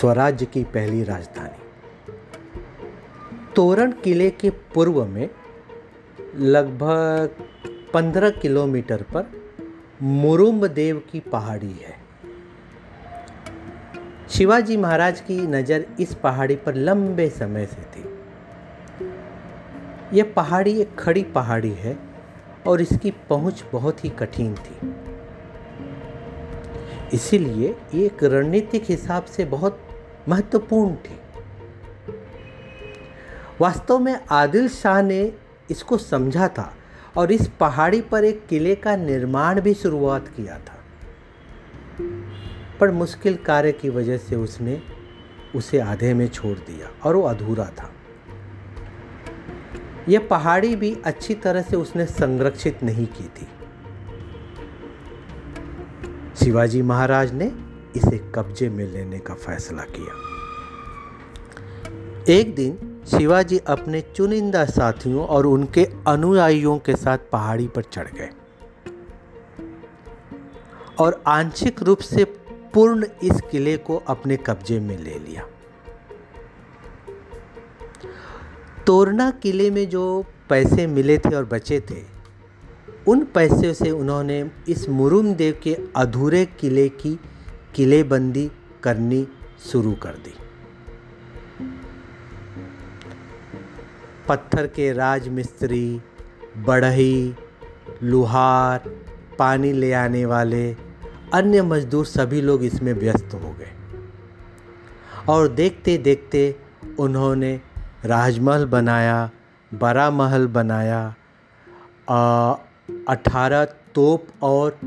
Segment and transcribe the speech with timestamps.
[0.00, 1.66] स्वराज्य की पहली राजधानी।
[3.56, 5.28] तोरण किले के पूर्व में
[6.36, 7.30] लगभग
[7.94, 9.30] पंद्रह किलोमीटर पर
[10.02, 11.96] मुरुम्ब देव की पहाड़ी है।
[14.30, 18.04] शिवाजी महाराज की नज़र इस पहाड़ी पर लंबे समय से थी।
[20.18, 21.96] यह पहाड़ी एक खड़ी पहाड़ी है
[22.66, 24.94] और इसकी पहुँच बहुत ही कठिन थी।
[27.14, 29.80] इसीलिए एक रणनीतिक हिसाब से बहुत
[30.28, 31.20] महत्वपूर्ण थी।
[33.60, 35.32] वास्तव में आदिल शाह ने
[35.70, 36.74] इसको समझा था
[37.16, 40.78] और इस पहाड़ी पर एक किले का निर्माण भी शुरुआत किया था।
[42.80, 44.82] पर मुश्किल कार्य की वजह से उसने
[45.54, 47.90] उसे आधे में छोड़ दिया और वो अधूरा था।
[50.08, 53.48] यह पहाड़ी भी अच्छी तरह से उसने संरक्षित नहीं की थी।
[56.44, 57.46] शिवाजी महाराज ने
[57.96, 60.14] इसे कब्जे में लेने का फैसला किया।
[62.28, 68.28] एक दिन शिवाजी अपने चुनिंदा साथियों और उनके अनुयायियों के साथ पहाड़ी पर चढ़ गए
[70.98, 72.24] और आंशिक रूप से
[72.74, 75.46] पूर्ण इस किले को अपने कब्जे में ले लिया।
[78.86, 82.17] तोरना किले में जो पैसे मिले थे और बचे थे
[83.08, 87.18] उन पैसे से उन्होंने इस मुरुम देव के अधूरे किले की
[87.74, 88.50] किलेबंदी
[88.82, 89.28] करनी
[89.72, 90.34] शुरू कर दी।
[94.28, 96.00] पत्थर के राजमिस्त्री
[96.56, 97.36] बढ़ई
[98.02, 98.78] लुहार,
[99.38, 100.76] पानी ले आने वाले,
[101.34, 103.72] अन्य मजदूर सभी लोग इसमें व्यस्त हो गए।
[105.28, 106.56] और देखते देखते
[106.98, 107.60] उन्होंने
[108.04, 109.30] राजमहल बनाया
[109.74, 111.14] बड़ा महल बनाया
[113.08, 114.78] अठारह तोप और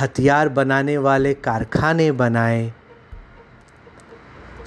[0.00, 2.72] हथियार बनाने वाले कारखाने बनाए।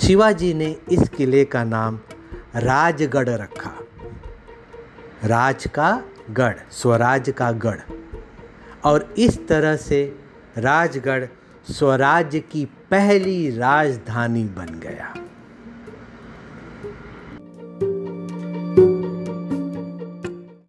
[0.02, 2.00] शिवाजी ने इस किले का नाम
[2.56, 3.72] राजगढ़ रखा।
[5.24, 7.80] राज का गढ़, स्वराज का गढ़।
[8.84, 10.20] और इस तरह से
[10.58, 11.26] राजगढ़
[11.72, 15.25] स्वराज की पहली राजधानी बन गया।